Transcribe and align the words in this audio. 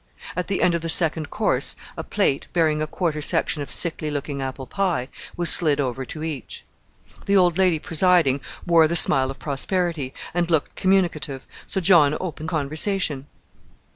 At 0.35 0.47
the 0.47 0.63
end 0.63 0.73
of 0.73 0.81
the 0.81 0.89
second 0.89 1.29
course 1.29 1.75
a 1.95 2.03
plate, 2.03 2.47
bearing 2.53 2.81
a 2.81 2.87
quarter 2.87 3.21
section 3.21 3.61
of 3.61 3.69
sickly 3.69 4.09
looking 4.09 4.41
apple 4.41 4.65
pie, 4.65 5.09
was 5.37 5.51
slid 5.51 5.79
over 5.79 6.05
to 6.05 6.23
each. 6.23 6.65
The 7.27 7.37
old 7.37 7.59
lady 7.59 7.77
presiding 7.77 8.41
wore 8.65 8.87
the 8.87 8.95
smile 8.95 9.29
of 9.29 9.37
prosperity, 9.37 10.11
and 10.33 10.49
looked 10.49 10.75
communicative, 10.75 11.45
so 11.67 11.79
John 11.79 12.17
opened 12.19 12.49
conversation. 12.49 13.27